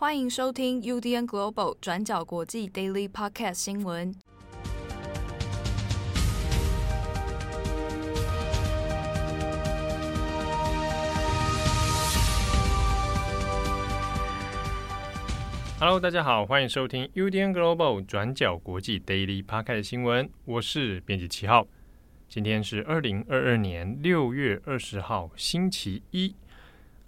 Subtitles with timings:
[0.00, 4.14] 欢迎收听 UDN Global 转角国际 Daily Podcast 新闻。
[15.80, 20.30] Hello，大家好，欢迎收听 UDN Global 转角国际 Daily Podcast 新闻。
[20.44, 21.66] 我是编辑七号，
[22.28, 26.36] 今天是二零二二年六月二十号，星期一。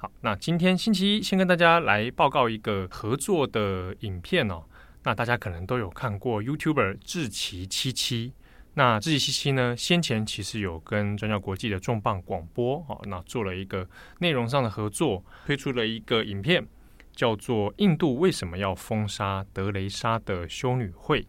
[0.02, 4.64] 好，那今天星期一，先跟大家来报告一个合作的影片哦。
[5.02, 8.32] 那大家可能都有看过 YouTuber 志奇七七。
[8.72, 13.86] 那志奇七七呢，先前其实有跟转角国际的重磅广播哦，那做了一个
[14.20, 16.66] 内容上的合作，推出了一个影片，
[17.14, 21.20] 叫做《印度为什么要封杀德雷莎的修女会》。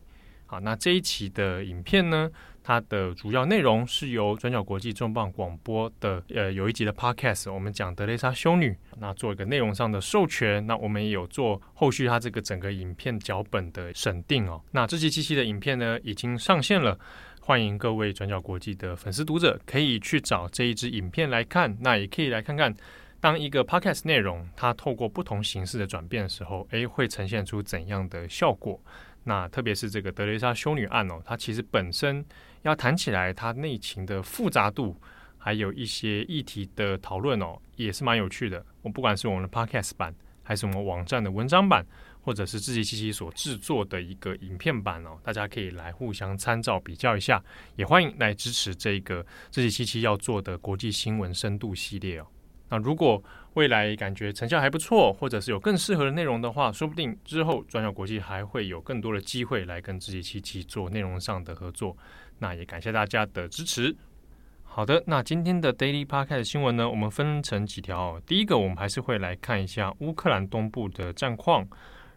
[0.46, 2.32] 好，那这一期的影片呢，
[2.64, 14.62] 它的主要内容是由转角国际重磅广播的呃有一集的 podcast，我们讲德雷莎修女，那做一个内容上的授权，那我们也有做后续它这个整个影片脚本的审定哦。
[14.72, 16.98] 那这期七期的影片呢已经上线了，
[17.42, 22.74] 欢迎各位转角国际的粉丝读者可以去找这一支影片来看，那也可以来看看
[23.20, 28.80] 当一个 podcast 内容它透过不同形式的转变的时候，诶，会呈现出怎样的效果？
[29.24, 32.26] 那特别是这个德雷莎修女案哦，它其实本身
[32.64, 34.96] 要谈起来，它内情的复杂度，
[35.38, 38.64] 还有一些议题的讨论哦，也是蛮有趣的。
[38.82, 41.86] 我不管是我们的 Podcast 版，还是我们网站的文章版，
[42.22, 47.44] 或者是自己七七所制作的一个影片版哦，大家可以来互相参照比较一下。
[47.76, 52.28] 也欢迎来支持这个自己七七要做的国际新闻深度系列哦。
[52.70, 53.22] 那如果
[53.56, 61.98] 未来感觉成效还不错，或者是有更适合的内容的话，说不定之后转角国际还会有更多的机会来跟自己七七做内容上的合作。
[62.42, 63.96] 那也感谢大家的支持。
[64.64, 68.20] 好的，那今天的 Daily Park 的新闻呢，我们分成几条。
[68.26, 71.66] 第一个，我们还是会来看一下乌克兰东部的战况。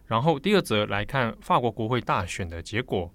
[0.06, 3.12] 然后第二则来看法国国会大选的结果。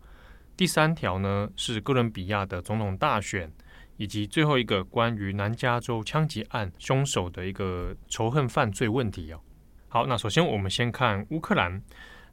[0.56, 3.52] 第三条呢是哥伦比亚的总统大选。
[4.00, 9.42] 以及最后一个关于南加州枪击案凶手的一个仇恨犯罪问题哦。
[9.90, 11.84] 好，那首先我们先看乌克兰。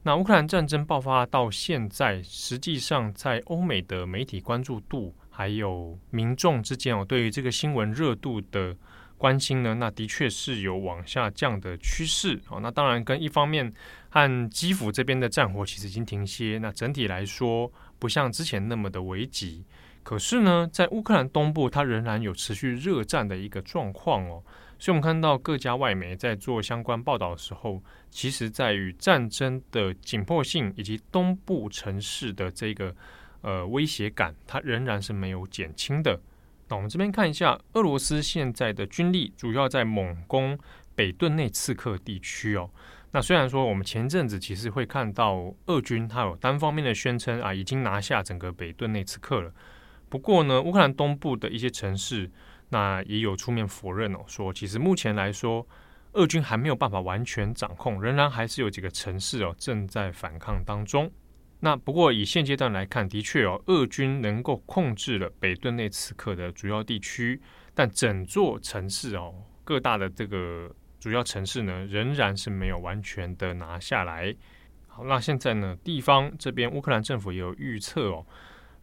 [0.07, 8.77] 那乌克兰战争爆发到现在，实际上在欧美的媒体关注度，还有民众之间哦，对于这个新闻热度的
[9.19, 12.61] 关心呢，那的确是有往下降的趋势哦。
[12.61, 13.75] 那当然跟一方面
[14.09, 17.69] 和基辅这边的战火其实已经停歇，那整体来说
[17.99, 19.65] 不像之前那么的危急。
[20.05, 24.41] 可是呢，在乌克兰东部，它仍然有持续热战的一个状况哦。
[24.79, 32.95] 所以，我们看到各家外媒在做相关报道的时候，其实在于战争的紧迫性以及东部城市的这个
[33.41, 36.21] 呃威胁感，它仍然是没有减轻的。
[36.69, 40.59] 那我们这边看一下，俄罗斯现在的军力主要在猛攻
[40.95, 42.69] 北顿内茨克地区哦。
[43.13, 49.51] 那虽然说我们前阵子其实会看到俄军它有单方面的宣称啊，已经拿下整个北顿内茨克了。
[50.09, 52.31] 不过呢，乌克兰东部的一些城市，
[52.69, 55.67] 那也有出面否认哦，说其实目前来说，
[56.13, 61.11] 俄军还没有办法完全掌控，仍然还是有几个城市哦正在反抗当中。
[61.61, 67.41] 那不过以现阶段来看，的确哦，俄军能够控制了北顿内茨克的主要地区，
[67.75, 69.35] 但整座城市哦，
[69.65, 74.35] 各大的这个主要城市呢，仍然是没有完全的拿下来。
[74.87, 78.27] 好，那现在呢，地方这边乌克兰政府也有预测哦。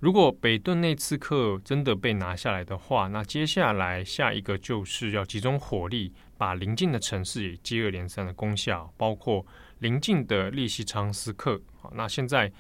[0.04, 9.46] 如果北顿内茨克真的被拿下来的话，那接下来下一个就是要集中火力，把邻近的城市也接二连三的攻下，包括
[9.80, 11.58] 邻近的利西昌斯克。
[11.80, 12.52] 好，那现在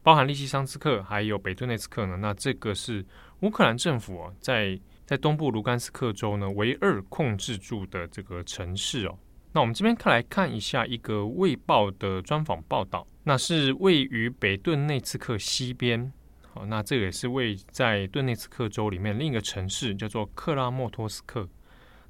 [0.00, 3.04] 包含利西昌斯克还有北顿内茨克呢，那这个是
[3.40, 9.18] 乌克兰政府啊，在在东部卢甘斯克州呢唯二控制住的这个城市哦。
[9.50, 16.12] 那我们这边看来看一下一个卫报的专访报道，那是位于北顿内茨克西边。
[16.54, 21.48] 好，那这个也是位在顿涅茨克州里面另一个城市，叫做克拉莫托斯克。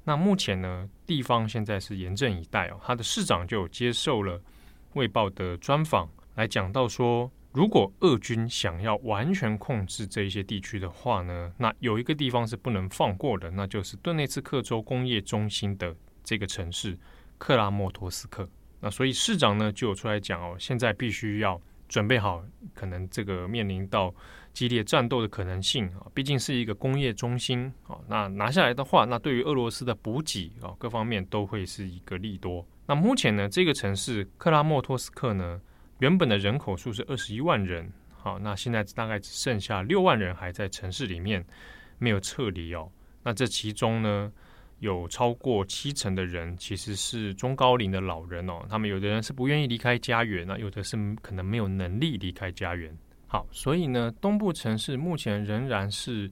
[0.03, 2.77] 那目前呢，地方现在是严阵以待哦。
[2.83, 4.37] 他的市长就接受了
[4.95, 16.99] 《卫报》的专访，来讲到说，如果俄军想要完全控制这一些地区的话呢，那有一个地方是不能放过的，那就是顿涅茨克州工业中心的这个城市
[17.37, 18.49] 克拉莫托斯克。
[18.81, 21.61] 那所以市长呢就有出来讲哦，现在必须要。
[21.93, 22.43] 准备好，
[22.73, 24.11] 可能这个面临到
[24.51, 27.99] 激烈战斗的可能性啊，毕竟是一个工业中心啊。
[28.07, 32.65] 那拿下来的话，那对于俄罗斯的补给啊，各方面都会是一个利多。
[32.87, 35.61] 那目前呢，这个城市克拉莫托斯克呢，
[35.99, 41.45] 原本的人口数是二十一万人，好，那现在大概只剩下六万人还在城市里面
[41.99, 42.89] 没有撤离哦。
[43.21, 44.33] 那这其中呢，
[44.83, 52.93] 有超过七成的人其实是中高龄的老人哦，他们有的人是不愿意离开家园，那有的是可能没有能力离开家园。
[53.25, 56.29] 好，所以呢，东部城市目前仍然是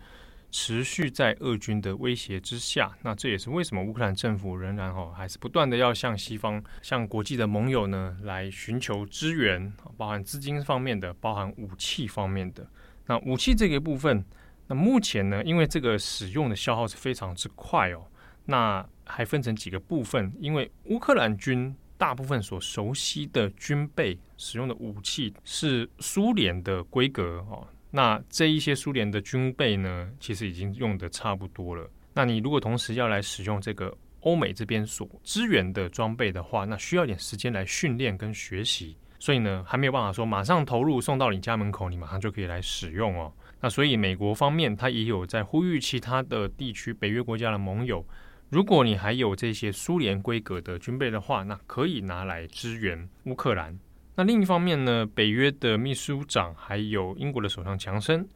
[0.51, 2.91] 持续在俄军的威胁之下。
[3.01, 12.69] 那这也是为什么乌克兰政府仍然哦，还是不断的要向西方、向国际的盟友呢来寻求支援，包含资金方面的，包含武器方面的。
[13.05, 14.25] 那武器这个部分，
[14.67, 18.05] 那目前呢，因为这个使用的消耗是非常之快哦。
[18.45, 27.67] 那还分成几个部分，因为乌克兰军大部分所熟悉的军备使用的武器是苏联的规格哦。
[27.91, 31.89] 那这一些苏联的军备呢，其实已经用得差不多了。
[32.13, 43.33] 那你如果同时要来使用这个欧美这边所支援的装备的话，那需要点时间来训练跟学习，所以呢，还没有办法说马上投入送到你家门口，你马上就可以来使用哦。
[43.59, 48.03] 那所以美国方面，他也有在呼吁其他的地区北约国家的盟友。
[48.51, 53.79] 如果你还有这些苏联规格的军备的话，那可以拿来支援乌克兰。
[54.15, 58.27] 那另一方面呢，北约的秘书长还有英国的首相强生，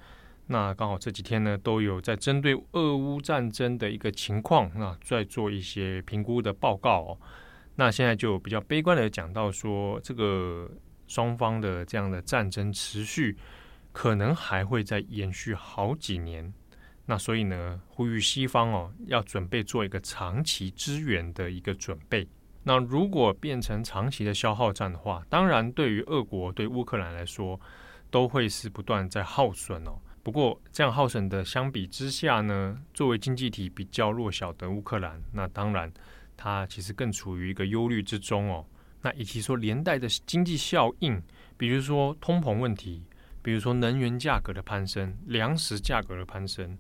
[0.47, 7.17] 那刚好这几天呢都有在针对俄乌战争的一个情况，那在做一些评估的报告哦。
[7.75, 10.71] 那现在就比较悲观的讲到说，这个
[11.07, 13.35] 双方的这样的战争持续，
[13.91, 16.53] 可能还会再延续好几年。
[17.06, 22.28] 那所以呢，呼吁西方哦，要准备做一个长期支援的一个准备。
[22.63, 27.60] 那如果变成长期的消耗战的话，当然对于俄国对乌克兰来说，
[28.10, 30.00] 都会是不断在耗损哦。
[30.24, 35.94] 不过这样耗损的相比之下呢，作为经济体比较弱小的乌克兰，那当然
[36.36, 38.66] 它其实更处于一个忧虑之中哦。
[39.04, 41.22] 那以及说连带的经济效应，
[41.56, 43.04] 比如说通膨问题，
[43.44, 46.75] 比如说能源价格的攀升，粮食价格的攀升。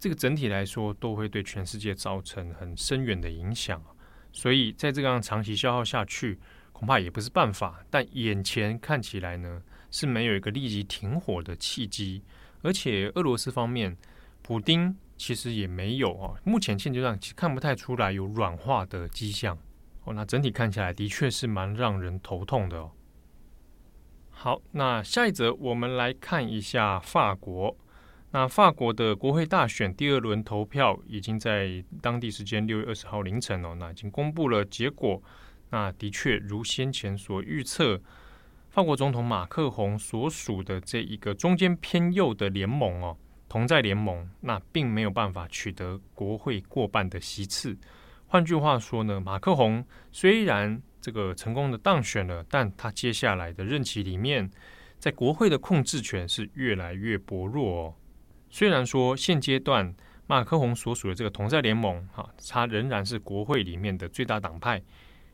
[0.00, 3.80] 这个整体来说都会对全世界造成很深远的影响，
[4.32, 6.40] 所以在这样长期消耗下去，
[6.72, 7.84] 恐怕也不是办法。
[7.90, 12.22] 但眼前看起来呢，是没有一个立即停火的契机，
[12.62, 13.94] 而且俄罗斯方面，
[14.40, 19.58] 普丁其实也没有啊，目前现阶段其实看不太出来有软化的迹象。
[20.04, 22.90] 哦，那整体看起来的确是蛮让人头痛的哦。
[24.30, 27.76] 好，那下一则我们来看一下法国。
[28.32, 35.20] 那法国的国会大选第二轮投票已经在当地时间六月二十号凌晨哦，那已经公布了结果。
[35.70, 38.00] 那的确如先前所预测，
[38.70, 43.16] 法国总统马克宏所属的这一个中间偏右的联盟哦，
[43.48, 47.76] 同在联盟，那并没有办法取得国会过半的席次。
[48.28, 54.48] 换句话说呢，马克宏虽然这个成功的当选了，但他接下来的任期里面，
[55.00, 57.94] 在国会的控制权是越来越薄弱哦。
[58.50, 59.94] 虽然说现阶段
[60.26, 64.82] 马克宏所属的这个同在联盟，哈，他仍然是国会里面的最大党派，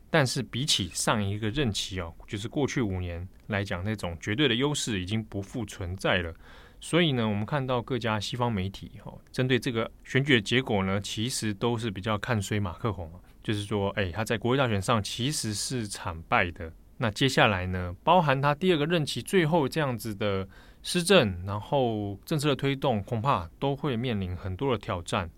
[0.09, 6.33] 但是比起上一个任期哦，就是过去五年来讲，那种绝对的优势已经不复存在了。
[6.79, 13.11] 所以呢，我们看到各家西方媒体哈，针对这个选举的结果呢，其实都是比较看衰马克宏，
[13.43, 16.71] 就是说，哎，他在国会大选上其实是惨败的。
[16.97, 20.47] 那接下来呢，包含他第二个任期最后这样子的。
[20.89, 25.29] 施政，然后政策的推动，恐怕都会面临很多的挑战。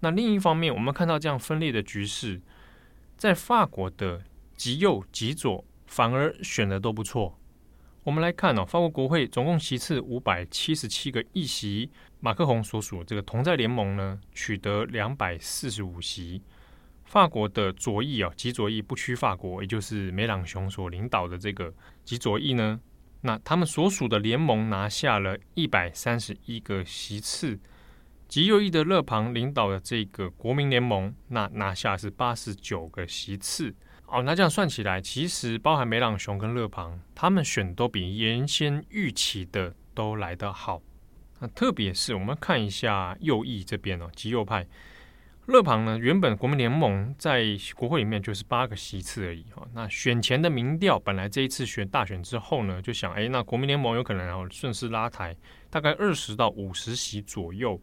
[0.00, 2.40] 那另一方面，我们看到这样分裂的局势，
[3.16, 4.20] 在法国的
[4.56, 7.38] 极右、极左反而选的都不错。
[8.02, 11.88] 我们来看哦，法国国会总共席次五百七十七个议席，
[12.18, 16.42] 马克宏所属这个同在联盟呢，取得两百四十五席。
[17.04, 21.72] 法国的左翼啊，极左翼不屈法国，也就是梅朗雄所领导的这个
[22.04, 22.80] 极左翼呢。
[23.22, 27.58] 那他们所属的联盟拿下了一百三十一个席次，
[28.28, 33.74] 极右翼的勒庞领导的这个国民联盟，那拿下是八十九个席次。
[34.06, 40.82] 哦，那这样算起来，其实包含梅朗雄跟勒庞，他们选都比原先预期的都来得好。
[41.38, 44.66] 那特别是我们看一下右翼这边哦，极右派。
[45.50, 49.66] 勒庞呢，原本国民联盟在国会里面就是八个席次而已哈。
[49.74, 55.36] 那选前的民调，本来这一次选大选之后呢，就想，哎，那国民联盟有可能要顺势拉抬，
[55.68, 57.80] 大概二十到五十席左右。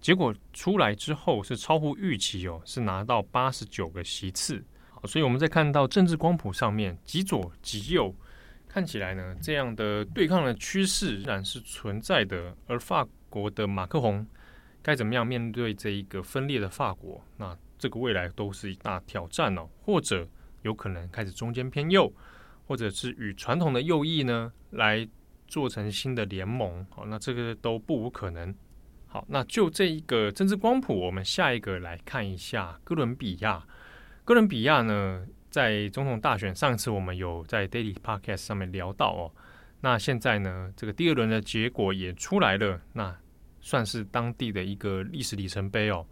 [0.00, 4.64] 结果出来之后是超乎预期哦，是拿到八十九个席次。
[4.90, 8.12] 好，所以我们在看到政治光谱上面，极左极右
[8.66, 12.56] 看起来呢，这样的对抗的趋势仍然是存在的。
[12.66, 14.26] 而法国的马克宏。
[14.84, 17.24] 该怎么样面对这一个分裂的法国？
[17.38, 19.66] 那这个未来都是一大挑战哦。
[19.80, 20.28] 或者
[20.60, 22.12] 有可能开始中间偏右，
[22.66, 25.08] 或者是与传统的右翼呢来
[25.48, 26.86] 做成新的联盟。
[26.90, 28.54] 好，那这个都不无可能。
[29.06, 33.66] 好，那就这一个政治光谱，我们下一个来看一下哥伦比亚。
[34.24, 39.32] 哥伦比亚呢，在总统大选上次我们有在 Daily Podcast 上面聊到哦。
[39.80, 43.16] 那现在呢，这个第二轮的结果也出来了，那
[43.64, 46.06] 算是当地的一个历史里程碑哦。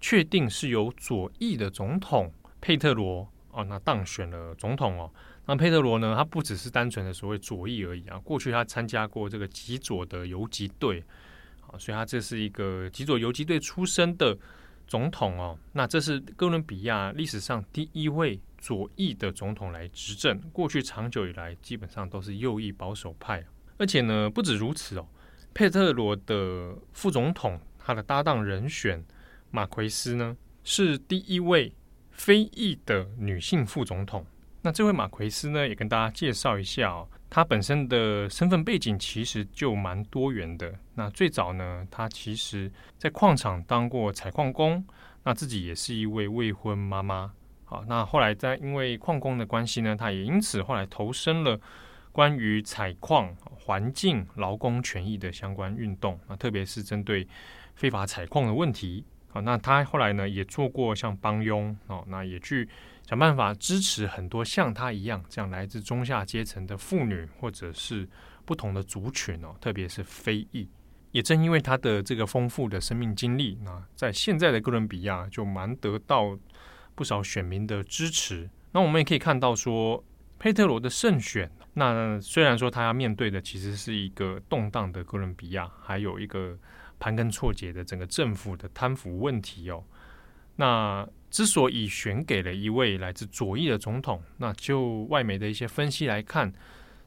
[0.00, 5.12] 确定是由左翼的总统佩特罗哦，那当选了总统哦。
[5.46, 11.02] 那佩特罗呢，他不只是单纯的所谓左翼而已啊，过去他参加过这个极左的游击队
[11.68, 11.78] 啊。
[11.78, 14.36] 所以，他这是一个极左游击队出身的
[14.86, 15.58] 总统哦。
[15.72, 20.36] 那这是哥伦比亚历史上第一位左翼的总统来执政。
[20.52, 23.44] 过去长久以来，基本上都是右翼保守派。
[23.78, 25.06] 而且呢，不止如此哦，
[25.54, 29.04] 佩特罗的副总统，他的搭档人选
[29.50, 31.72] 马奎斯呢，是第一位
[32.10, 34.24] 非裔的女性副总统。
[34.62, 37.08] 那这位马奎斯呢，也跟大家介绍一下哦。
[37.28, 40.72] 他本身的身份背景其实就蛮多元的。
[40.94, 44.84] 那最早呢，他其实在矿场当过采矿工，
[45.24, 47.32] 那自己也是一位未婚妈妈。
[47.64, 51.58] 好，那后来在因为矿工的关系呢，他也因此后来投身了
[52.12, 57.26] 关于采矿、环境、劳工权益的相关运动啊，特别是针对
[57.74, 59.04] 非法采矿的问题。
[59.32, 62.68] 啊，那他后来呢也做过像帮佣哦，那也去。
[63.04, 68.08] 想办法支持很多像他一样这样来自中下阶层的妇女，或者是
[68.44, 70.68] 不同的族群哦，特别是非裔。
[71.10, 76.38] 也正因为他的这个丰富的生命经历，那在现在的哥伦比亚就蛮得到
[76.94, 78.48] 不少选民的支持。
[78.70, 80.02] 那我们也可以看到说，
[80.38, 86.58] 佩特罗的胜选，那虽然说他要面对的其实是一个动荡的哥伦比亚，还有一个
[86.98, 89.84] 盘根错节的整个政府的贪腐问题哦，
[90.56, 91.08] 那。
[91.32, 96.52] 之所以选给了一位来自左翼的总统，那就外媒的一些分析来看，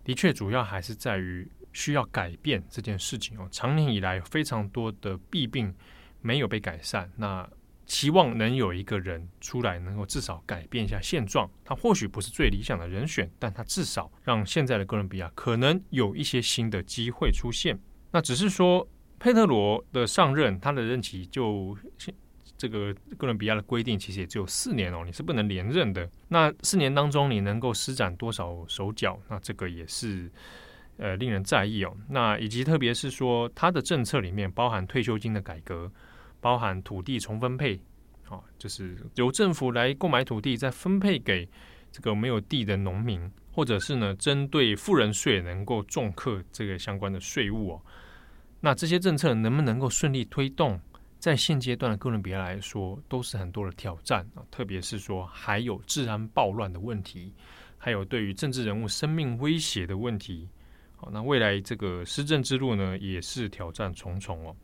[0.03, 3.47] 的确主要还是在于需要改变这件事情哦。
[3.51, 5.71] 长年以来非常多的弊病
[6.21, 7.47] 没有被改善，那
[7.85, 11.49] 期望能有一个人出来，能够至少改变一下现状。
[11.63, 17.79] 他或许不是最理想的人选，但他至少让现在的哥伦比亚可能有一些新的机会出现。
[18.11, 18.87] 那只是说
[19.19, 21.77] 佩特罗的上任，他的任期就。
[22.57, 26.09] 这个哥伦比亚的规定其实也只有四年哦，你是不能连任的。
[26.29, 29.19] 那四年当中，你能够施展多少手脚？
[29.29, 30.31] 那这个也是
[30.95, 31.93] 呃令人在意哦。
[32.07, 35.91] 那以及特别是说，他的政策里面包含退休金的改革，
[36.45, 37.75] 包含土地重分配，
[38.29, 41.49] 啊，就是由政府来购买土地，再分配给
[41.91, 47.81] 这个没有地的农民，或者是呢，针对富人税能够重课这个相关的税务哦。
[48.59, 50.79] 那这些政策能不能够顺利推动？
[51.17, 57.33] 在现阶段的哥伦比亚来说，都是很多的挑战啊，特别是说还有治安暴乱的问题，
[57.75, 60.47] 还有对于政治人物生命威胁的问题。
[60.95, 64.55] 好，那未来这个施政之路呢，也是挑战重重哦。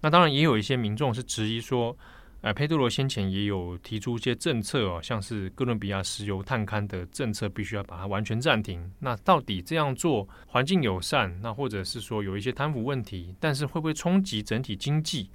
[0.00, 1.96] 那当然也有一些民众是质疑说，
[2.42, 8.88] 呃，佩特罗先前也有提出一些政策哦，像是哥伦比亚石油探勘的政策，必须要把它完全暂停。
[9.00, 11.36] 那到底这样做环境友善？
[11.40, 15.30] 那或者是说有一些贪腐问题，但是会不会冲击整体经济？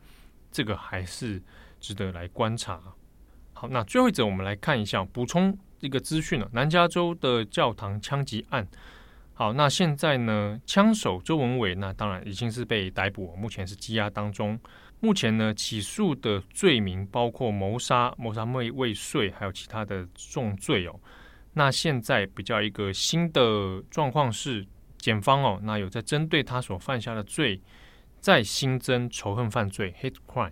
[0.51, 1.41] 这个还是
[1.79, 2.79] 值得来观察。
[3.53, 6.49] 好，那最后一则，我们来看一下，补充一个资讯了。
[6.53, 8.65] 南加州的教堂枪击案，
[9.41, 14.59] 好，那现在呢，枪手周文伟，那当然已经是被逮捕，目前是羁押当中。
[14.99, 20.93] 目前呢，起诉的罪名包括谋杀、谋杀未未遂，还有其他的重罪哦。
[21.53, 24.63] 那现在比较一个新的状况是，
[24.99, 27.59] 检方哦，那有在针对他所犯下的罪。
[28.19, 30.51] 再新增仇恨犯罪 （hate crime）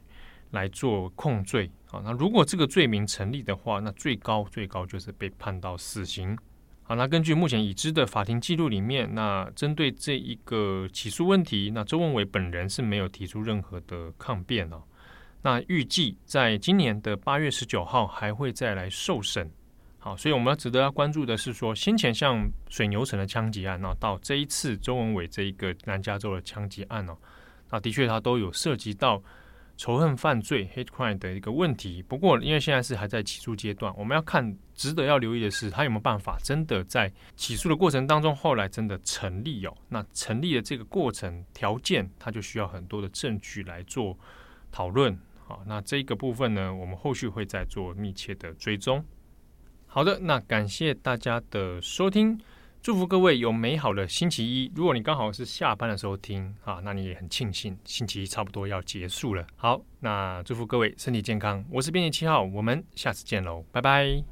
[0.49, 2.01] 来做控罪啊。
[2.03, 6.35] 那如果这个罪名成立的话，那最高最高就是被判到死刑。
[6.89, 14.81] 好，那根据目前已知的法庭记录里面，那针对这一个起诉问题，那周文伟本人是没有提出任何的抗辩哦。
[15.43, 19.47] 那预计在今年的八月十九号还会再来受审。
[19.99, 27.15] 好，所以我们要值得要关注的是说，先前像水牛城的枪击案，那到这一次周文伟这一个南加州的枪击案哦。
[27.69, 29.21] 那的确，它都有涉及到
[29.79, 32.03] 仇恨犯罪 （hate crime） 的一个问题。
[32.03, 39.73] 不过，因为现在是还在起诉阶段，我们要看，值得要留意的是，他有没有办法真的在起诉的过程当中，后来真的成立哦？
[39.87, 44.19] 那成立的这个过程条件，它就需要很多的证据来做
[44.69, 45.17] 讨论。
[45.47, 49.01] 好，那这个部分呢，我们后续会再做密切的追踪。
[49.87, 52.37] 好的，那感谢大家的收听。
[52.81, 54.71] 祝福各位有美好的星期一。
[54.73, 59.45] 如果你刚好是下班的时候听啊，那你也很庆幸星期一差不多要结束了。
[59.57, 61.63] 好，那祝福各位身体健康。
[61.69, 64.23] 我是编辑七号，我们下次见喽，拜拜。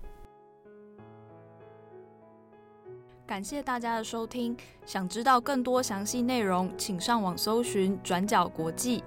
[3.25, 4.55] 感谢大家的收听。
[4.85, 9.03] 想知道更多详细内容，请上网搜寻转角国际。